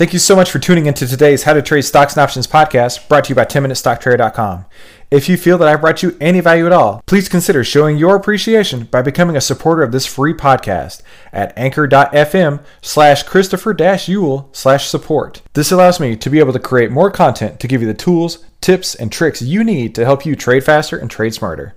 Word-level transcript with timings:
Thank 0.00 0.14
you 0.14 0.18
so 0.18 0.34
much 0.34 0.50
for 0.50 0.58
tuning 0.58 0.86
into 0.86 1.06
today's 1.06 1.42
How 1.42 1.52
to 1.52 1.60
Trade 1.60 1.82
Stocks 1.82 2.14
and 2.14 2.22
Options 2.22 2.46
podcast 2.46 3.06
brought 3.06 3.24
to 3.24 3.28
you 3.28 3.34
by 3.34 3.44
10MinuteStockTrader.com. 3.44 4.64
If 5.10 5.28
you 5.28 5.36
feel 5.36 5.58
that 5.58 5.68
I 5.68 5.76
brought 5.76 6.02
you 6.02 6.16
any 6.22 6.40
value 6.40 6.64
at 6.64 6.72
all, 6.72 7.02
please 7.04 7.28
consider 7.28 7.62
showing 7.62 7.98
your 7.98 8.16
appreciation 8.16 8.84
by 8.84 9.02
becoming 9.02 9.36
a 9.36 9.42
supporter 9.42 9.82
of 9.82 9.92
this 9.92 10.06
free 10.06 10.32
podcast 10.32 11.02
at 11.34 11.52
anchor.fm 11.54 12.64
slash 12.80 13.24
Christopher 13.24 13.74
Uhl 13.74 14.48
slash 14.56 14.88
support. 14.88 15.42
This 15.52 15.70
allows 15.70 16.00
me 16.00 16.16
to 16.16 16.30
be 16.30 16.38
able 16.38 16.54
to 16.54 16.58
create 16.58 16.90
more 16.90 17.10
content 17.10 17.60
to 17.60 17.68
give 17.68 17.82
you 17.82 17.86
the 17.86 17.92
tools, 17.92 18.42
tips, 18.62 18.94
and 18.94 19.12
tricks 19.12 19.42
you 19.42 19.62
need 19.62 19.94
to 19.96 20.06
help 20.06 20.24
you 20.24 20.34
trade 20.34 20.64
faster 20.64 20.96
and 20.96 21.10
trade 21.10 21.34
smarter. 21.34 21.74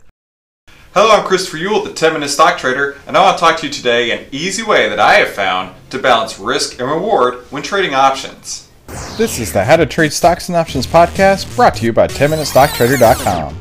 Hello, 0.95 1.09
I'm 1.09 1.25
Christopher 1.25 1.57
Uhl, 1.57 1.83
the 1.83 1.91
10 1.91 2.13
Minute 2.13 2.29
Stock 2.29 2.59
Trader, 2.59 2.97
and 3.07 3.17
I 3.17 3.23
want 3.23 3.35
to 3.35 3.41
talk 3.43 3.57
to 3.57 3.65
you 3.65 3.73
today 3.73 4.11
an 4.11 4.27
easy 4.31 4.61
way 4.61 4.89
that 4.89 4.99
I 4.99 5.15
have 5.15 5.29
found 5.29 5.73
to 5.89 5.97
balance 5.97 6.37
risk 6.37 6.79
and 6.79 6.87
reward 6.87 7.45
when 7.49 7.63
trading 7.63 7.95
options. 7.95 8.69
This 9.17 9.39
is 9.39 9.51
the 9.51 9.63
How 9.63 9.77
to 9.77 9.87
Trade 9.87 10.13
Stocks 10.13 10.49
and 10.49 10.55
Options 10.55 10.85
podcast 10.85 11.55
brought 11.55 11.73
to 11.77 11.85
you 11.85 11.93
by 11.93 12.05
10MinuteStockTrader.com. 12.05 13.59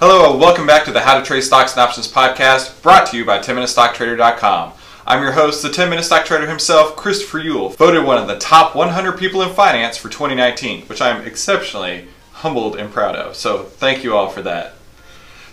Hello, 0.00 0.30
and 0.30 0.40
welcome 0.40 0.66
back 0.66 0.86
to 0.86 0.90
the 0.90 1.00
How 1.00 1.18
to 1.18 1.22
Trade 1.22 1.42
Stocks 1.42 1.74
and 1.74 1.82
Options 1.82 2.10
podcast 2.10 2.80
brought 2.80 3.08
to 3.08 3.18
you 3.18 3.26
by 3.26 3.40
10MinuteStockTrader.com. 3.40 4.72
I'm 5.06 5.22
your 5.22 5.32
host, 5.32 5.60
the 5.60 5.68
10 5.68 5.90
Minute 5.90 6.04
Stock 6.04 6.24
Trader 6.24 6.48
himself, 6.48 6.96
Christopher 6.96 7.40
Uhl, 7.40 7.76
voted 7.76 8.06
one 8.06 8.16
of 8.16 8.26
the 8.26 8.38
top 8.38 8.74
100 8.74 9.18
people 9.18 9.42
in 9.42 9.50
finance 9.50 9.98
for 9.98 10.08
2019, 10.08 10.86
which 10.86 11.02
I'm 11.02 11.26
exceptionally 11.26 12.08
humbled 12.32 12.76
and 12.76 12.90
proud 12.90 13.16
of. 13.16 13.36
So 13.36 13.64
thank 13.64 14.02
you 14.02 14.16
all 14.16 14.30
for 14.30 14.40
that. 14.40 14.76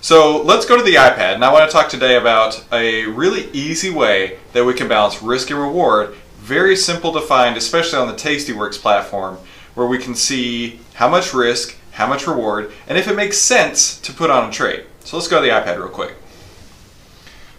So 0.05 0.43
let's 0.43 0.67
go 0.67 0.77
to 0.77 0.83
the 0.83 0.97
iPad, 0.97 1.33
and 1.33 1.43
I 1.43 1.51
want 1.51 1.67
to 1.67 1.73
talk 1.75 1.89
today 1.89 2.15
about 2.15 2.63
a 2.71 3.07
really 3.07 3.49
easy 3.53 3.89
way 3.89 4.37
that 4.53 4.63
we 4.63 4.75
can 4.75 4.87
balance 4.87 5.19
risk 5.23 5.49
and 5.49 5.59
reward. 5.59 6.15
Very 6.37 6.75
simple 6.75 7.11
to 7.13 7.21
find, 7.21 7.57
especially 7.57 7.97
on 7.97 8.07
the 8.07 8.13
Tastyworks 8.13 8.79
platform, 8.79 9.39
where 9.73 9.87
we 9.87 9.97
can 9.97 10.13
see 10.13 10.79
how 10.93 11.09
much 11.09 11.33
risk, 11.33 11.75
how 11.93 12.05
much 12.05 12.27
reward, 12.27 12.71
and 12.87 12.99
if 12.99 13.07
it 13.07 13.15
makes 13.15 13.39
sense 13.39 13.99
to 14.01 14.13
put 14.13 14.29
on 14.29 14.47
a 14.47 14.53
trade. 14.53 14.85
So 15.03 15.17
let's 15.17 15.27
go 15.27 15.37
to 15.37 15.41
the 15.41 15.51
iPad 15.51 15.79
real 15.79 15.87
quick. 15.87 16.13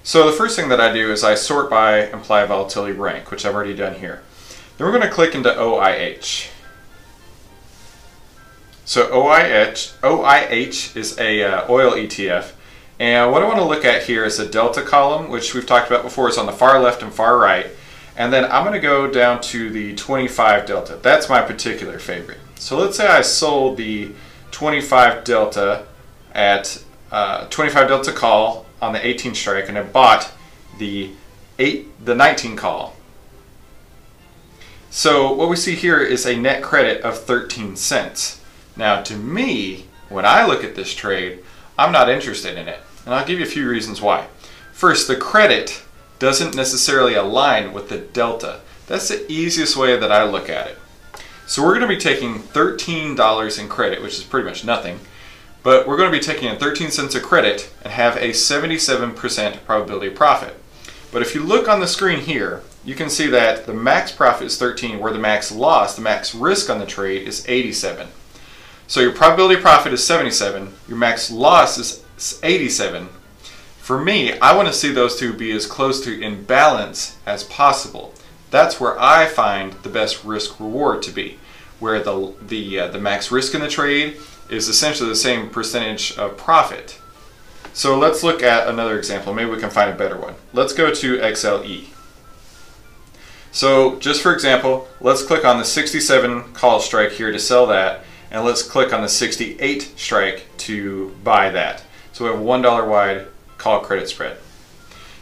So 0.05 0.25
the 0.25 0.37
first 0.37 0.55
thing 0.55 0.69
that 0.69 0.81
I 0.81 0.93
do 0.93 1.11
is 1.11 1.25
I 1.25 1.35
sort 1.35 1.69
by 1.69 2.07
implied 2.11 2.47
volatility 2.47 2.97
rank, 2.97 3.33
which 3.33 3.45
I've 3.45 3.57
already 3.57 3.75
done 3.75 3.97
here. 3.97 4.23
Then 4.79 4.87
we're 4.87 4.97
going 4.97 5.03
to 5.03 5.13
click 5.13 5.35
into 5.35 5.51
OIH. 5.51 6.51
So 8.87 9.09
OIH, 9.09 9.99
OIH 10.03 10.97
is 10.97 11.19
a 11.19 11.43
uh, 11.43 11.67
oil 11.69 11.95
ETF. 11.95 12.53
And 13.01 13.33
what 13.33 13.43
I 13.43 13.47
want 13.47 13.59
to 13.59 13.65
look 13.65 13.85
at 13.85 14.05
here 14.05 14.25
is 14.25 14.37
the 14.37 14.47
delta 14.47 14.81
column, 14.81 15.29
which 15.29 15.55
we've 15.55 15.67
talked 15.67 15.89
about 15.89 16.05
before. 16.05 16.29
It's 16.29 16.39
on 16.39 16.47
the 16.47 16.53
far 16.53 16.81
left 16.81 17.03
and 17.03 17.13
far 17.13 17.37
right. 17.37 17.67
And 18.17 18.33
then 18.33 18.45
I'm 18.45 18.63
going 18.63 18.75
to 18.75 18.79
go 18.81 19.11
down 19.11 19.41
to 19.43 19.71
the 19.71 19.97
25 19.97 20.67
delta. 20.67 21.01
That's 21.03 21.29
my 21.29 21.43
particular 21.43 21.99
favorite. 21.99 22.39
So 22.55 22.79
let's 22.79 22.97
say 22.97 23.09
I 23.09 23.23
sold 23.23 23.77
the 23.77 24.13
25 24.53 25.25
delta 25.25 25.85
at 26.33 26.81
uh, 27.11 27.49
25 27.49 27.89
delta 27.89 28.13
call 28.13 28.67
on 28.81 28.93
the 28.93 29.05
18 29.05 29.35
strike 29.35 29.69
and 29.69 29.77
I 29.77 29.83
bought 29.83 30.33
the 30.79 31.11
8 31.59 32.05
the 32.05 32.15
19 32.15 32.55
call. 32.55 32.95
So 34.91 35.33
what 35.33 35.49
we 35.49 35.57
see 35.57 35.75
here 35.75 36.01
is 36.01 36.25
a 36.25 36.37
net 36.37 36.63
credit 36.63 37.03
of 37.03 37.19
13 37.19 37.75
cents. 37.75 38.41
Now, 38.77 39.03
to 39.03 39.17
me, 39.17 39.87
when 40.09 40.25
I 40.25 40.47
look 40.47 40.65
at 40.65 40.75
this 40.75 40.95
trade, 40.95 41.43
I'm 41.79 41.93
not 41.93 42.09
interested 42.09 42.57
in 42.57 42.69
it. 42.69 42.81
And 43.05 43.15
I'll 43.15 43.27
give 43.27 43.39
you 43.39 43.45
a 43.45 43.49
few 43.49 43.69
reasons 43.69 44.03
why. 44.03 44.27
First, 44.73 45.09
the 45.09 45.17
credit 45.17 45.83
doesn't 46.19 46.55
necessarily 46.55 47.15
align 47.15 47.73
with 47.73 47.89
the 47.89 47.99
delta. 47.99 48.61
That's 48.87 49.09
the 49.09 49.31
easiest 49.31 49.77
way 49.77 49.97
that 49.97 50.13
I 50.13 50.25
look 50.25 50.49
at 50.49 50.67
it. 50.69 50.79
So 51.47 51.63
we're 51.63 51.79
going 51.79 51.89
to 51.89 51.95
be 51.95 52.01
taking 52.01 52.41
$13 52.41 53.59
in 53.61 53.69
credit, 53.69 54.03
which 54.03 54.19
is 54.19 54.25
pretty 54.25 54.49
much 54.49 54.65
nothing, 54.65 54.99
but 55.63 55.87
we're 55.87 55.97
going 55.97 56.11
to 56.11 56.19
be 56.19 56.25
taking 56.25 56.49
in 56.49 56.59
13 56.59 56.91
cents 56.91 57.15
of 57.15 57.23
credit 57.23 57.73
and 57.83 57.93
have 57.93 58.17
a 58.17 58.31
77% 58.31 59.65
probability 59.65 60.09
of 60.09 60.15
profit. 60.15 60.57
But 61.13 61.23
if 61.23 61.35
you 61.35 61.43
look 61.43 61.69
on 61.69 61.81
the 61.81 61.87
screen 61.87 62.21
here, 62.21 62.63
you 62.85 62.95
can 62.95 63.09
see 63.09 63.29
that 63.29 63.67
the 63.67 63.75
max 63.75 64.11
profit 64.11 64.49
is 64.49 64.59
13, 64.59 64.99
where 64.99 65.13
the 65.13 65.19
max 65.19 65.53
loss, 65.53 65.95
the 65.95 66.03
max 66.03 66.35
risk 66.35 66.69
on 66.69 66.79
the 66.79 66.87
trade 66.87 67.27
is 67.27 67.45
87. 67.49 68.09
So 68.89 69.01
your 69.01 69.13
probability 69.13 69.61
profit 69.61 69.93
is 69.93 70.07
77, 70.07 70.73
your 70.89 70.97
max 70.97 71.31
loss 71.31 71.77
is 71.79 72.41
87. 72.43 73.09
For 73.79 74.01
me, 74.01 74.39
I 74.39 74.55
want 74.55 74.69
to 74.69 74.75
see 74.75 74.93
those 74.93 75.19
two 75.19 75.33
be 75.33 75.51
as 75.53 75.67
close 75.67 76.03
to 76.05 76.21
in 76.21 76.45
balance 76.45 77.17
as 77.27 77.45
possible. 77.45 78.15
That's 78.51 78.81
where 78.81 78.99
I 79.01 79.27
find 79.27 79.73
the 79.83 79.89
best 79.89 80.25
risk 80.25 80.61
reward 80.61 81.03
to 81.03 81.11
be, 81.11 81.39
where 81.81 82.01
the 82.03 82.35
the 82.41 82.81
uh, 82.81 82.89
the 82.89 82.99
max 82.99 83.31
risk 83.31 83.55
in 83.55 83.61
the 83.61 83.69
trade 83.69 84.17
is 84.49 84.69
essentially 84.69 85.09
the 85.09 85.17
same 85.17 85.51
percentage 85.51 86.17
of 86.17 86.37
profit. 86.37 87.01
So 87.73 87.99
let's 87.99 88.23
look 88.23 88.43
at 88.43 88.69
another 88.69 88.99
example. 88.99 89.35
Maybe 89.35 89.51
we 89.51 89.61
can 89.61 89.71
find 89.71 89.91
a 89.91 89.95
better 89.95 90.17
one. 90.17 90.35
Let's 90.53 90.73
go 90.73 90.95
to 90.95 91.19
XLE. 91.19 91.89
So 93.53 93.99
just 93.99 94.23
for 94.23 94.33
example, 94.33 94.89
let's 95.01 95.23
click 95.23 95.45
on 95.45 95.59
the 95.59 95.65
67 95.65 96.55
call 96.55 96.81
strike 96.81 97.13
here 97.13 97.33
to 97.33 97.39
sell 97.39 97.67
that 97.67 98.05
and 98.31 98.45
let's 98.45 98.63
click 98.63 98.93
on 98.93 99.03
the 99.03 99.09
68 99.09 99.95
strike 99.97 100.47
to 100.59 101.15
buy 101.23 101.51
that. 101.51 101.85
So 102.13 102.25
we 102.25 102.31
have 102.31 102.41
a 102.41 102.45
$1 102.45 102.89
wide 102.89 103.27
call 103.59 103.81
credit 103.81 104.09
spread. 104.09 104.39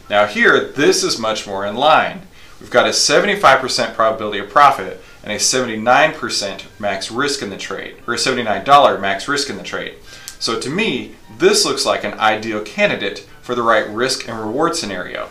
Now 0.09 0.25
here, 0.25 0.71
this 0.71 1.03
is 1.03 1.17
much 1.17 1.47
more 1.47 1.65
in 1.65 1.75
line. 1.75 2.21
We've 2.59 2.69
got 2.69 2.85
a 2.85 2.91
75% 2.91 3.93
probability 3.93 4.39
of 4.39 4.49
profit 4.49 5.01
and 5.23 5.33
a 5.33 5.37
79% 5.37 6.63
max 6.79 7.11
risk 7.11 7.41
in 7.41 7.49
the 7.49 7.57
trade, 7.57 7.95
or 8.07 8.13
a 8.13 8.17
$79 8.17 9.01
max 9.01 9.27
risk 9.27 9.49
in 9.49 9.57
the 9.57 9.63
trade. 9.63 9.95
So 10.39 10.59
to 10.59 10.69
me, 10.69 11.15
this 11.37 11.65
looks 11.65 11.85
like 11.85 12.03
an 12.03 12.13
ideal 12.19 12.61
candidate 12.61 13.27
for 13.41 13.55
the 13.55 13.63
right 13.63 13.89
risk 13.89 14.27
and 14.27 14.39
reward 14.39 14.75
scenario. 14.75 15.29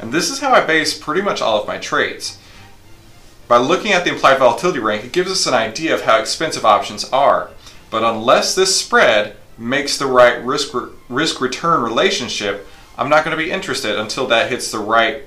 And 0.00 0.12
this 0.12 0.30
is 0.30 0.40
how 0.40 0.52
I 0.52 0.64
base 0.64 0.98
pretty 0.98 1.22
much 1.22 1.40
all 1.42 1.60
of 1.60 1.68
my 1.68 1.78
trades. 1.78 2.38
By 3.46 3.58
looking 3.58 3.92
at 3.92 4.04
the 4.04 4.12
implied 4.12 4.38
volatility 4.38 4.78
rank, 4.78 5.04
it 5.04 5.12
gives 5.12 5.30
us 5.30 5.46
an 5.46 5.52
idea 5.52 5.94
of 5.94 6.02
how 6.02 6.18
expensive 6.18 6.64
options 6.64 7.04
are. 7.10 7.50
But 7.90 8.02
unless 8.02 8.54
this 8.54 8.78
spread 8.78 9.36
makes 9.58 9.98
the 9.98 10.06
right 10.06 10.42
risk 10.42 10.74
risk 11.08 11.40
return 11.40 11.82
relationship, 11.82 12.66
I'm 12.96 13.10
not 13.10 13.24
going 13.24 13.36
to 13.36 13.42
be 13.42 13.50
interested 13.50 13.98
until 13.98 14.26
that 14.28 14.50
hits 14.50 14.72
the 14.72 14.78
right 14.78 15.24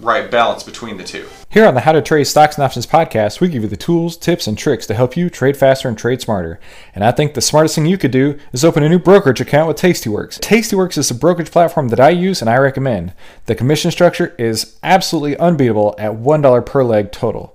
right 0.00 0.30
balance 0.30 0.62
between 0.62 0.96
the 0.96 1.04
two. 1.04 1.26
Here 1.48 1.66
on 1.66 1.74
the 1.74 1.80
How 1.80 1.92
to 1.92 2.02
Trade 2.02 2.24
Stocks 2.24 2.56
and 2.56 2.64
Options 2.64 2.86
podcast, 2.86 3.40
we 3.40 3.48
give 3.48 3.62
you 3.62 3.68
the 3.68 3.76
tools, 3.76 4.16
tips, 4.16 4.48
and 4.48 4.58
tricks 4.58 4.86
to 4.88 4.94
help 4.94 5.16
you 5.16 5.30
trade 5.30 5.56
faster 5.56 5.88
and 5.88 5.96
trade 5.96 6.20
smarter. 6.20 6.58
And 6.94 7.04
I 7.04 7.12
think 7.12 7.34
the 7.34 7.40
smartest 7.40 7.76
thing 7.76 7.86
you 7.86 7.96
could 7.96 8.10
do 8.10 8.38
is 8.52 8.64
open 8.64 8.82
a 8.82 8.88
new 8.88 8.98
brokerage 8.98 9.40
account 9.40 9.68
with 9.68 9.76
Tastyworks. 9.76 10.40
Tastyworks 10.40 10.98
is 10.98 11.10
a 11.10 11.14
brokerage 11.14 11.52
platform 11.52 11.88
that 11.88 12.00
I 12.00 12.10
use 12.10 12.40
and 12.40 12.50
I 12.50 12.56
recommend. 12.56 13.12
The 13.46 13.54
commission 13.54 13.92
structure 13.92 14.34
is 14.36 14.76
absolutely 14.82 15.36
unbeatable 15.38 15.94
at 15.96 16.12
$1 16.12 16.66
per 16.66 16.82
leg 16.82 17.12
total. 17.12 17.53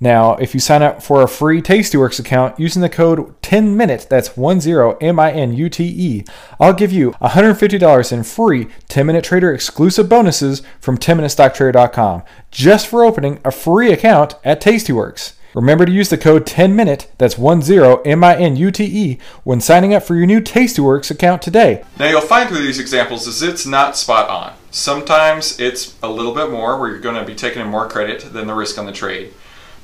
Now, 0.00 0.34
if 0.36 0.54
you 0.54 0.60
sign 0.60 0.82
up 0.82 1.02
for 1.02 1.22
a 1.22 1.28
free 1.28 1.60
Tastyworks 1.60 2.20
account 2.20 2.58
using 2.58 2.82
the 2.82 2.88
code 2.88 3.40
10MINUTE, 3.42 4.08
that's 4.08 4.28
10 4.28 4.96
M 5.00 5.18
I 5.18 5.32
N 5.32 5.52
U 5.54 5.68
T 5.68 5.84
E, 5.84 6.24
I'll 6.60 6.72
give 6.72 6.92
you 6.92 7.12
$150 7.20 8.12
in 8.12 8.22
free 8.22 8.68
10 8.88 9.06
Minute 9.06 9.24
Trader 9.24 9.52
exclusive 9.52 10.08
bonuses 10.08 10.62
from 10.80 10.98
10MinuteStockTrader.com 10.98 12.22
just 12.50 12.86
for 12.86 13.04
opening 13.04 13.40
a 13.44 13.50
free 13.50 13.92
account 13.92 14.36
at 14.44 14.60
Tastyworks. 14.60 15.34
Remember 15.54 15.86
to 15.86 15.92
use 15.92 16.10
the 16.10 16.18
code 16.18 16.46
10MINUTE, 16.46 17.06
that's 17.18 17.34
10 17.34 17.98
M 18.04 18.22
I 18.22 18.36
N 18.36 18.54
U 18.54 18.70
T 18.70 18.84
E, 18.84 19.18
when 19.42 19.60
signing 19.60 19.94
up 19.94 20.04
for 20.04 20.14
your 20.14 20.26
new 20.26 20.40
Tastyworks 20.40 21.10
account 21.10 21.42
today. 21.42 21.82
Now 21.98 22.06
you'll 22.06 22.20
find 22.20 22.48
through 22.48 22.62
these 22.62 22.78
examples 22.78 23.26
is 23.26 23.42
it's 23.42 23.66
not 23.66 23.96
spot 23.96 24.28
on. 24.28 24.54
Sometimes 24.70 25.58
it's 25.58 25.98
a 26.04 26.08
little 26.08 26.34
bit 26.34 26.50
more 26.50 26.78
where 26.78 26.90
you're 26.90 27.00
going 27.00 27.16
to 27.16 27.24
be 27.24 27.34
taking 27.34 27.62
in 27.62 27.68
more 27.68 27.88
credit 27.88 28.32
than 28.32 28.46
the 28.46 28.54
risk 28.54 28.78
on 28.78 28.86
the 28.86 28.92
trade. 28.92 29.32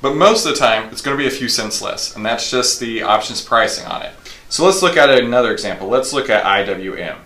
But 0.01 0.15
most 0.15 0.45
of 0.45 0.53
the 0.53 0.59
time, 0.59 0.89
it's 0.91 1.01
going 1.01 1.17
to 1.17 1.21
be 1.21 1.27
a 1.27 1.31
few 1.31 1.49
cents 1.49 1.81
less, 1.81 2.15
and 2.15 2.25
that's 2.25 2.51
just 2.51 2.79
the 2.79 3.01
options 3.01 3.41
pricing 3.41 3.85
on 3.85 4.01
it. 4.03 4.13
So 4.49 4.63
let's 4.65 4.81
look 4.81 4.97
at 4.97 5.09
another 5.09 5.51
example. 5.51 5.87
Let's 5.87 6.13
look 6.13 6.29
at 6.29 6.43
IWM. 6.43 7.17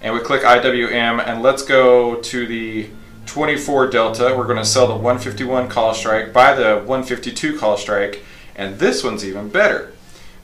And 0.00 0.14
we 0.14 0.20
click 0.20 0.42
IWM, 0.42 1.26
and 1.26 1.42
let's 1.42 1.62
go 1.62 2.16
to 2.16 2.46
the 2.46 2.88
24 3.26 3.88
Delta. 3.88 4.34
We're 4.36 4.44
going 4.46 4.56
to 4.58 4.64
sell 4.64 4.86
the 4.86 4.94
151 4.94 5.68
call 5.68 5.92
strike, 5.94 6.32
buy 6.32 6.54
the 6.54 6.76
152 6.78 7.58
call 7.58 7.76
strike, 7.76 8.22
and 8.54 8.78
this 8.78 9.02
one's 9.04 9.24
even 9.24 9.48
better. 9.48 9.92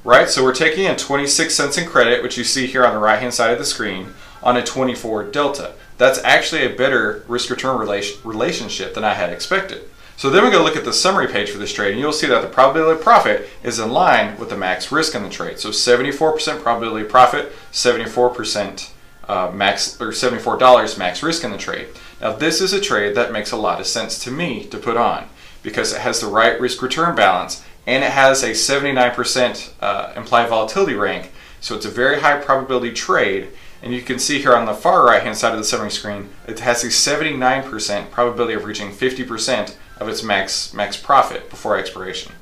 right? 0.06 0.30
So 0.30 0.42
we're 0.44 0.54
taking 0.54 0.84
in 0.84 0.96
26 0.96 1.52
cents 1.54 1.76
in 1.76 1.86
credit, 1.86 2.22
which 2.22 2.38
you 2.38 2.44
see 2.44 2.66
here 2.66 2.86
on 2.86 2.94
the 2.94 3.00
right 3.00 3.18
hand 3.20 3.34
side 3.34 3.50
of 3.50 3.58
the 3.58 3.64
screen, 3.64 4.14
on 4.42 4.56
a 4.56 4.62
24 4.62 5.24
delta. 5.24 5.74
That's 5.98 6.22
actually 6.22 6.64
a 6.64 6.74
better 6.76 7.24
risk 7.26 7.50
return 7.50 7.78
relation, 7.78 8.18
relationship 8.22 8.94
than 8.94 9.04
I 9.04 9.14
had 9.14 9.32
expected. 9.32 9.88
So 10.16 10.30
then 10.30 10.44
we 10.44 10.50
go 10.50 10.62
look 10.62 10.76
at 10.76 10.84
the 10.86 10.94
summary 10.94 11.26
page 11.26 11.50
for 11.50 11.58
this 11.58 11.74
trade, 11.74 11.92
and 11.92 12.00
you'll 12.00 12.12
see 12.12 12.26
that 12.26 12.40
the 12.40 12.48
probability 12.48 12.98
of 12.98 13.04
profit 13.04 13.48
is 13.62 13.78
in 13.78 13.90
line 13.90 14.38
with 14.38 14.48
the 14.48 14.56
max 14.56 14.90
risk 14.90 15.14
in 15.14 15.22
the 15.22 15.28
trade. 15.28 15.58
So 15.58 15.68
74% 15.68 16.62
probability 16.62 17.04
of 17.04 17.10
profit, 17.10 17.52
74% 17.70 18.92
uh, 19.28 19.50
max 19.52 20.00
or 20.00 20.08
$74 20.08 20.98
max 20.98 21.22
risk 21.22 21.44
in 21.44 21.50
the 21.50 21.58
trade. 21.58 21.88
Now 22.20 22.32
this 22.32 22.60
is 22.60 22.72
a 22.72 22.80
trade 22.80 23.14
that 23.16 23.32
makes 23.32 23.52
a 23.52 23.56
lot 23.56 23.80
of 23.80 23.86
sense 23.86 24.22
to 24.24 24.30
me 24.30 24.64
to 24.66 24.78
put 24.78 24.96
on 24.96 25.28
because 25.62 25.92
it 25.92 26.00
has 26.00 26.20
the 26.20 26.28
right 26.28 26.58
risk 26.60 26.80
return 26.80 27.14
balance 27.14 27.64
and 27.86 28.02
it 28.02 28.12
has 28.12 28.42
a 28.42 28.50
79% 28.50 29.72
uh, 29.80 30.12
implied 30.16 30.48
volatility 30.48 30.94
rank. 30.94 31.32
So 31.60 31.74
it's 31.74 31.86
a 31.86 31.90
very 31.90 32.20
high 32.20 32.38
probability 32.38 32.92
trade. 32.92 33.48
And 33.82 33.92
you 33.92 34.00
can 34.00 34.18
see 34.18 34.40
here 34.40 34.56
on 34.56 34.66
the 34.66 34.74
far 34.74 35.04
right 35.04 35.22
hand 35.22 35.36
side 35.36 35.52
of 35.52 35.58
the 35.58 35.64
summary 35.64 35.90
screen, 35.90 36.30
it 36.48 36.60
has 36.60 36.82
a 36.82 36.88
79% 36.88 38.10
probability 38.10 38.54
of 38.54 38.64
reaching 38.64 38.90
50% 38.90 39.74
of 39.98 40.08
its 40.08 40.22
max 40.22 40.72
max 40.72 40.96
profit 40.96 41.50
before 41.50 41.78
expiration. 41.78 42.32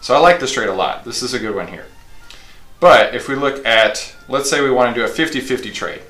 So 0.00 0.14
I 0.14 0.18
like 0.18 0.40
this 0.40 0.52
trade 0.52 0.68
a 0.68 0.74
lot. 0.74 1.04
This 1.04 1.22
is 1.22 1.34
a 1.34 1.38
good 1.38 1.54
one 1.54 1.68
here. 1.68 1.86
But 2.80 3.14
if 3.14 3.28
we 3.28 3.36
look 3.36 3.64
at, 3.64 4.14
let's 4.28 4.50
say 4.50 4.60
we 4.60 4.70
want 4.70 4.92
to 4.92 5.00
do 5.00 5.06
a 5.06 5.08
50-50 5.08 5.72
trade. 5.72 6.02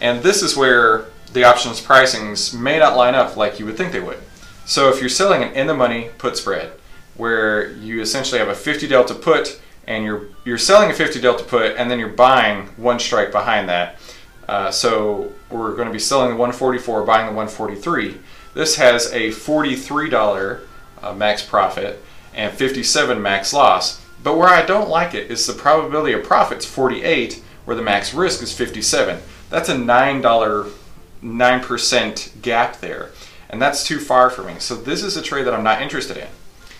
And 0.00 0.22
this 0.22 0.42
is 0.42 0.54
where 0.54 1.06
the 1.32 1.44
options 1.44 1.80
pricings 1.80 2.52
may 2.52 2.78
not 2.78 2.96
line 2.96 3.14
up 3.14 3.36
like 3.36 3.58
you 3.58 3.64
would 3.64 3.78
think 3.78 3.92
they 3.92 4.00
would. 4.00 4.18
So 4.66 4.90
if 4.90 5.00
you're 5.00 5.08
selling 5.08 5.42
an 5.42 5.54
in 5.54 5.66
the 5.66 5.74
money 5.74 6.10
put 6.18 6.36
spread, 6.36 6.72
where 7.16 7.72
you 7.72 8.00
essentially 8.00 8.38
have 8.38 8.48
a 8.48 8.54
50 8.54 8.86
delta 8.88 9.14
put 9.14 9.60
and 9.86 10.04
you're 10.04 10.28
you're 10.44 10.58
selling 10.58 10.90
a 10.90 10.94
50 10.94 11.20
delta 11.20 11.44
put 11.44 11.76
and 11.76 11.90
then 11.90 11.98
you're 11.98 12.08
buying 12.08 12.66
one 12.76 12.98
strike 12.98 13.32
behind 13.32 13.68
that. 13.68 13.96
Uh, 14.48 14.70
so 14.70 15.32
we're 15.50 15.74
going 15.74 15.86
to 15.86 15.92
be 15.92 15.98
selling 15.98 16.30
the 16.30 16.36
144, 16.36 17.04
buying 17.04 17.26
the 17.26 17.32
143. 17.32 18.18
This 18.54 18.76
has 18.76 19.12
a 19.12 19.30
$43 19.30 20.60
uh, 21.02 21.14
max 21.14 21.44
profit 21.44 22.02
and 22.34 22.52
57 22.52 23.20
max 23.20 23.52
loss. 23.52 24.00
But 24.22 24.36
where 24.36 24.48
I 24.48 24.64
don't 24.64 24.88
like 24.88 25.14
it 25.14 25.30
is 25.30 25.46
the 25.46 25.52
probability 25.52 26.12
of 26.12 26.22
profit's 26.22 26.64
48, 26.64 27.42
where 27.64 27.76
the 27.76 27.82
max 27.82 28.14
risk 28.14 28.42
is 28.42 28.56
57. 28.56 29.20
That's 29.50 29.68
a 29.68 29.74
$9 29.74 30.72
9% 31.22 32.42
gap 32.42 32.80
there. 32.80 33.10
And 33.48 33.60
that's 33.60 33.84
too 33.84 33.98
far 33.98 34.30
for 34.30 34.42
me. 34.42 34.54
So 34.58 34.74
this 34.74 35.02
is 35.02 35.16
a 35.16 35.22
trade 35.22 35.46
that 35.46 35.54
I'm 35.54 35.64
not 35.64 35.82
interested 35.82 36.16
in. 36.16 36.28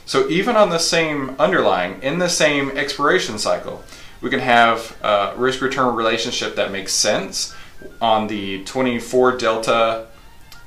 So 0.05 0.29
even 0.29 0.57
on 0.57 0.71
the 0.71 0.79
same 0.79 1.37
underlying, 1.39 2.03
in 2.03 2.19
the 2.19 2.29
same 2.29 2.71
expiration 2.71 3.39
cycle, 3.39 3.85
we 4.21 4.31
can 4.31 4.41
have 4.41 4.97
a 5.03 5.35
risk 5.37 5.61
return 5.61 5.95
relationship 5.95 6.57
that 6.57 6.73
makes 6.73 6.93
sense 6.93 7.55
on 8.01 8.27
the 8.27 8.65
24 8.65 9.37
delta 9.37 10.07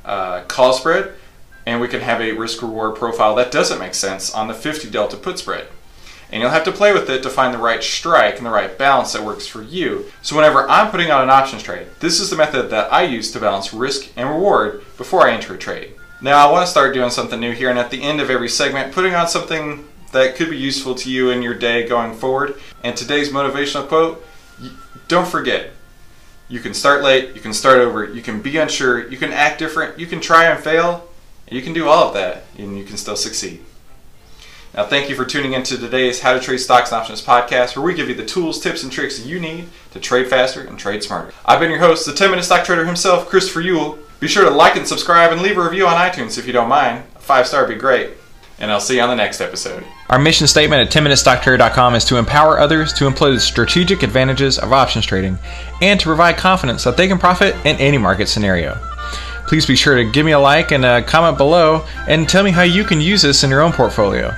uh, 0.06 0.44
call 0.44 0.74
spread, 0.74 1.14
and 1.66 1.82
we 1.82 1.88
can 1.88 2.02
have 2.02 2.22
a 2.22 2.32
risk 2.32 2.62
reward 2.62 2.96
profile 2.96 3.36
that 3.36 3.52
doesn't 3.52 3.80
make 3.80 3.94
sense 3.94 4.34
on 4.34 4.48
the 4.48 4.54
50 4.54 4.90
delta 4.90 5.18
put 5.18 5.40
spread. 5.40 5.68
And 6.32 6.42
you'll 6.42 6.52
have 6.52 6.64
to 6.64 6.72
play 6.72 6.92
with 6.92 7.10
it 7.10 7.24
to 7.24 7.30
find 7.30 7.54
the 7.54 7.60
right 7.60 7.84
strike 7.84 8.38
and 8.38 8.46
the 8.46 8.52
right 8.52 8.78
balance 8.78 9.14
that 9.14 9.24
works 9.24 9.48
for 9.48 9.62
you. 9.62 10.06
So 10.22 10.36
whenever 10.36 10.68
I'm 10.70 10.92
putting 10.92 11.12
on 11.12 11.24
an 11.24 11.30
options 11.30 11.64
trade, 11.64 11.88
this 12.00 12.20
is 12.20 12.30
the 12.30 12.36
method 12.36 12.70
that 12.72 12.92
I 12.92 13.04
use 13.04 13.32
to 13.32 13.40
balance 13.40 13.74
risk 13.74 14.12
and 14.16 14.30
reward 14.30 14.84
before 14.98 15.28
I 15.28 15.34
enter 15.34 15.54
a 15.54 15.58
trade. 15.58 15.94
Now 16.22 16.48
I 16.48 16.52
want 16.52 16.66
to 16.66 16.72
start 16.72 16.94
doing 16.94 17.12
something 17.12 17.40
new 17.40 17.52
here 17.52 17.70
and 17.70 17.78
at 17.78 17.92
the 17.92 18.02
end 18.02 18.20
of 18.22 18.30
every 18.30 18.50
segment 18.50 18.94
putting 18.94 19.14
on 19.14 19.28
something 19.28 19.88
that 20.12 20.36
could 20.36 20.50
be 20.50 20.58
useful 20.58 20.96
to 20.96 21.12
you 21.12 21.30
in 21.30 21.42
your 21.42 21.54
day 21.54 21.88
going 21.88 22.16
forward. 22.16 22.56
And 22.84 22.98
today's 22.98 23.30
motivational 23.30 23.88
quote, 23.88 24.26
don't 25.08 25.28
forget, 25.28 25.72
you 26.48 26.60
can 26.60 26.74
start 26.74 27.04
late, 27.04 27.36
you 27.36 27.42
can 27.42 27.54
start 27.54 27.80
over, 27.80 28.06
you 28.06 28.22
can 28.22 28.42
be 28.42 28.58
unsure, 28.58 29.10
you 29.10 29.18
can 29.18 29.32
act 29.32 29.60
different, 29.60 30.00
you 30.00 30.06
can 30.06 30.22
try 30.22 30.46
and 30.46 30.64
fail, 30.64 31.08
you 31.50 31.62
can 31.62 31.74
do 31.74 31.88
all 31.88 32.08
of 32.08 32.14
that 32.14 32.44
and 32.58 32.78
you 32.78 32.84
can 32.84 32.98
still 32.98 33.16
succeed. 33.16 33.64
Now, 34.74 34.86
thank 34.86 35.10
you 35.10 35.16
for 35.16 35.24
tuning 35.24 35.54
into 35.54 35.78
today's 35.78 36.20
How 36.20 36.34
to 36.34 36.40
Trade 36.40 36.58
Stocks 36.58 36.92
and 36.92 37.00
Options 37.00 37.22
podcast, 37.24 37.78
where 37.78 37.86
we 37.86 37.94
give 37.94 38.10
you 38.10 38.16
the 38.16 38.26
tools, 38.26 38.60
tips, 38.60 38.84
and 38.84 38.92
tricks 38.92 39.26
you 39.26 39.40
need 39.40 39.70
to 39.92 40.02
trade 40.02 40.28
faster 40.28 40.62
and 40.62 40.78
trade 40.78 41.02
smarter. 41.02 41.34
I've 41.46 41.62
been 41.62 41.72
your 41.72 41.80
host, 41.80 42.06
the 42.06 42.14
10 42.14 42.30
minute 42.30 42.44
stock 42.44 42.66
trader 42.66 42.86
himself, 42.86 43.30
Christopher 43.30 43.62
Uhl. 43.62 44.00
Be 44.20 44.28
sure 44.28 44.44
to 44.44 44.50
like 44.50 44.76
and 44.76 44.88
subscribe 44.88 45.32
and 45.32 45.42
leave 45.42 45.58
a 45.58 45.64
review 45.64 45.88
on 45.88 45.96
iTunes 45.96 46.38
if 46.38 46.46
you 46.46 46.52
don't 46.52 46.68
mind. 46.68 47.04
A 47.16 47.20
five 47.20 47.48
star 47.48 47.62
would 47.62 47.74
be 47.74 47.80
great. 47.80 48.12
And 48.60 48.72
I'll 48.72 48.80
see 48.80 48.96
you 48.96 49.02
on 49.02 49.10
the 49.10 49.16
next 49.16 49.42
episode. 49.42 49.84
Our 50.10 50.20
mission 50.20 50.48
statement 50.48 50.88
at 50.88 50.94
10minutestocktrader.com 50.94 51.96
is 51.96 52.06
to 52.06 52.18
empower 52.18 52.58
others 52.58 52.94
to 52.94 53.08
employ 53.08 53.32
the 53.32 53.40
strategic 53.40 54.02
advantages 54.02 54.58
of 54.58 54.72
options 54.72 55.06
trading 55.06 55.38
and 55.82 56.00
to 56.00 56.06
provide 56.06 56.38
confidence 56.38 56.84
that 56.86 56.96
they 56.96 57.08
can 57.08 57.18
profit 57.18 57.56
in 57.66 57.76
any 57.78 57.98
market 57.98 58.28
scenario. 58.28 58.78
Please 59.48 59.66
be 59.66 59.76
sure 59.76 59.96
to 59.96 60.10
give 60.10 60.26
me 60.26 60.32
a 60.32 60.40
like 60.40 60.72
and 60.72 60.86
a 60.86 61.04
comment 61.04 61.38
below 61.38 61.86
and 62.08 62.28
tell 62.28 62.44
me 62.44 62.52
how 62.52 62.64
you 62.64 62.84
can 62.84 63.02
use 63.02 63.22
this 63.22 63.44
in 63.44 63.50
your 63.50 63.62
own 63.62 63.74
portfolio. 63.74 64.34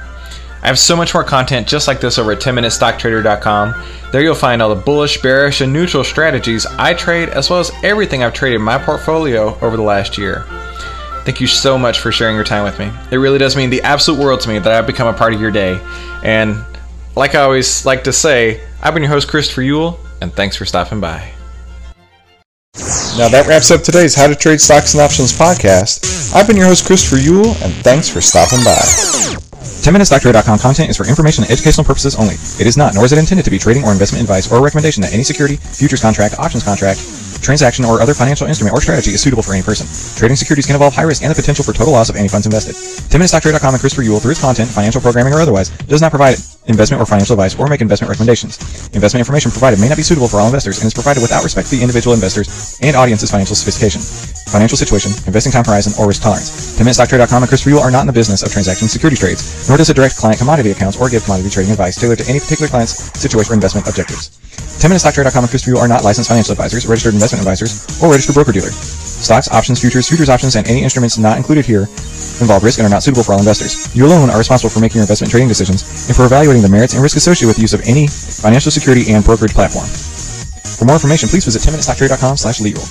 I 0.63 0.67
have 0.67 0.79
so 0.79 0.95
much 0.95 1.13
more 1.13 1.23
content 1.23 1.67
just 1.67 1.87
like 1.87 2.01
this 2.01 2.17
over 2.17 2.31
at 2.31 2.41
10minutestocktrader.com. 2.41 3.83
There 4.11 4.21
you'll 4.21 4.35
find 4.35 4.61
all 4.61 4.73
the 4.73 4.81
bullish, 4.81 5.21
bearish, 5.21 5.61
and 5.61 5.71
neutral 5.71 6.03
strategies 6.03 6.65
I 6.65 6.93
trade, 6.93 7.29
as 7.29 7.49
well 7.49 7.59
as 7.59 7.71
everything 7.83 8.23
I've 8.23 8.33
traded 8.33 8.59
in 8.59 8.65
my 8.65 8.77
portfolio 8.77 9.57
over 9.61 9.77
the 9.77 9.83
last 9.83 10.17
year. 10.17 10.45
Thank 11.27 11.41
you 11.41 11.47
so 11.47 11.77
much 11.77 11.99
for 11.99 12.09
sharing 12.09 12.35
your 12.35 12.45
time 12.45 12.63
with 12.63 12.79
me. 12.79 12.89
It 13.11 13.17
really 13.17 13.37
does 13.37 13.57
mean 13.57 13.69
the 13.69 13.81
absolute 13.81 14.17
world 14.17 14.39
to 14.39 14.47
me 14.47 14.59
that 14.59 14.71
I've 14.71 14.87
become 14.87 15.13
a 15.13 15.13
part 15.13 15.33
of 15.33 15.41
your 15.41 15.51
day. 15.51 15.77
And 16.23 16.55
like 17.17 17.35
I 17.35 17.41
always 17.41 17.85
like 17.85 18.05
to 18.05 18.13
say, 18.13 18.65
I've 18.81 18.93
been 18.93 19.03
your 19.03 19.11
host, 19.11 19.27
Christopher 19.27 19.61
Uhl, 19.61 19.99
and 20.21 20.31
thanks 20.31 20.55
for 20.55 20.63
stopping 20.63 21.01
by. 21.01 21.29
Now 23.17 23.27
that 23.27 23.43
wraps 23.45 23.71
up 23.71 23.81
today's 23.81 24.15
How 24.15 24.27
to 24.27 24.35
Trade 24.35 24.61
Stocks 24.61 24.93
and 24.93 25.01
Options 25.01 25.37
podcast. 25.37 26.33
I've 26.33 26.47
been 26.47 26.55
your 26.55 26.67
host, 26.67 26.87
Christopher 26.87 27.17
Uhl, 27.17 27.61
and 27.61 27.73
thanks 27.83 28.07
for 28.07 28.21
stopping 28.21 28.63
by. 28.63 28.79
10MinuteStockTrader.com 29.83 30.59
content 30.59 30.89
is 30.89 30.95
for 30.95 31.05
information 31.07 31.43
and 31.43 31.51
educational 31.51 31.83
purposes 31.83 32.15
only. 32.15 32.35
It 32.57 32.67
is 32.67 32.77
not, 32.77 32.93
nor 32.93 33.03
is 33.03 33.11
it 33.11 33.19
intended 33.19 33.43
to 33.43 33.51
be 33.51 33.59
trading 33.59 33.83
or 33.83 33.91
investment 33.91 34.21
advice 34.21 34.49
or 34.49 34.63
recommendation 34.63 35.01
that 35.01 35.13
any 35.13 35.23
security, 35.23 35.57
futures 35.57 36.01
contract, 36.01 36.39
options 36.39 36.63
contract, 36.63 36.99
transaction, 37.41 37.85
or 37.85 38.01
other 38.01 38.13
financial 38.13 38.47
instrument 38.47 38.73
or 38.73 38.81
strategy 38.81 39.11
is 39.11 39.21
suitable 39.21 39.43
for 39.43 39.53
any 39.53 39.63
person. 39.63 39.85
Trading 40.17 40.35
securities 40.35 40.65
can 40.65 40.75
involve 40.75 40.93
high 40.93 41.07
risk 41.07 41.23
and 41.23 41.31
the 41.31 41.35
potential 41.35 41.63
for 41.63 41.73
total 41.73 41.93
loss 41.93 42.09
of 42.09 42.15
any 42.15 42.27
funds 42.27 42.45
invested. 42.45 42.75
10MinuteStockTrader.com 43.09 43.73
and 43.73 43.81
Christopher 43.81 44.03
Uhl, 44.03 44.21
through 44.21 44.31
its 44.31 44.41
content, 44.41 44.69
financial 44.69 45.01
programming, 45.01 45.33
or 45.33 45.39
otherwise, 45.39 45.69
does 45.87 46.01
not 46.01 46.11
provide 46.11 46.37
investment 46.67 47.01
or 47.01 47.05
financial 47.05 47.33
advice 47.33 47.57
or 47.57 47.67
make 47.67 47.81
investment 47.81 48.09
recommendations. 48.09 48.59
Investment 48.93 49.21
information 49.21 49.51
provided 49.51 49.79
may 49.79 49.87
not 49.87 49.97
be 49.97 50.03
suitable 50.03 50.27
for 50.27 50.37
all 50.37 50.47
investors 50.47 50.79
and 50.79 50.87
is 50.87 50.93
provided 50.93 51.21
without 51.21 51.43
respect 51.43 51.69
to 51.69 51.75
the 51.75 51.81
individual 51.81 52.13
investors 52.13 52.77
and 52.81 52.95
audience's 52.95 53.31
financial 53.31 53.55
sophistication, 53.55 54.01
financial 54.51 54.77
situation, 54.77 55.11
investing 55.25 55.51
time 55.51 55.63
horizon, 55.63 55.93
or 55.99 56.07
risk 56.07 56.21
tolerance. 56.21 56.77
10MinuteStockTrader.com 56.77 57.43
and 57.43 57.49
Christopher 57.49 57.75
Uhl 57.75 57.81
are 57.81 57.91
not 57.91 58.01
in 58.01 58.07
the 58.07 58.13
business 58.13 58.43
of 58.43 58.51
transacting 58.51 58.87
security 58.87 59.17
trades, 59.17 59.67
nor 59.67 59.77
does 59.77 59.89
it 59.89 59.95
direct 59.95 60.17
client 60.17 60.39
commodity 60.39 60.71
accounts 60.71 60.99
or 60.99 61.09
give 61.09 61.23
commodity 61.23 61.49
trading 61.49 61.71
advice 61.71 61.99
tailored 61.99 62.19
to 62.19 62.27
any 62.27 62.39
particular 62.39 62.67
client's 62.67 62.95
situation 63.19 63.51
or 63.51 63.55
investment 63.55 63.87
objectives. 63.87 64.36
10MinuteStockTrader.com 64.57 65.43
and 65.43 65.51
Uhl 65.51 65.77
are 65.77 65.87
not 65.87 66.03
licensed 66.03 66.29
financial 66.29 66.51
advisors, 66.51 66.85
registered 66.85 67.13
investment 67.13 67.41
advisors, 67.41 67.85
or 68.01 68.09
registered 68.09 68.35
broker-dealer. 68.35 68.69
Stocks, 68.69 69.49
options, 69.49 69.81
futures, 69.81 70.07
futures 70.07 70.29
options, 70.29 70.55
and 70.55 70.67
any 70.67 70.83
instruments 70.83 71.17
not 71.17 71.37
included 71.37 71.65
here 71.65 71.89
involve 72.39 72.63
risk 72.63 72.77
and 72.79 72.85
are 72.85 72.89
not 72.89 73.01
suitable 73.01 73.23
for 73.23 73.33
all 73.33 73.39
investors. 73.39 73.93
You 73.95 74.05
alone 74.05 74.29
are 74.29 74.37
responsible 74.37 74.69
for 74.69 74.79
making 74.79 75.01
your 75.01 75.03
investment 75.03 75.31
trading 75.31 75.47
decisions 75.47 76.07
and 76.07 76.15
for 76.15 76.25
evaluating 76.25 76.61
the 76.61 76.69
merits 76.69 76.93
and 76.93 77.01
risk 77.01 77.17
associated 77.17 77.47
with 77.47 77.57
the 77.57 77.63
use 77.63 77.73
of 77.73 77.81
any 77.81 78.07
financial 78.07 78.71
security 78.71 79.11
and 79.11 79.25
brokerage 79.25 79.53
platform. 79.53 79.87
For 80.77 80.85
more 80.85 80.95
information, 80.95 81.29
please 81.29 81.45
visit 81.45 81.65
10minutestocktrader.com 81.65 82.37
slash 82.37 82.61
legal. 82.61 82.83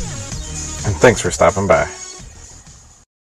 And 0.90 0.94
thanks 0.98 1.22
for 1.22 1.30
stopping 1.30 1.66
by. 1.66 1.86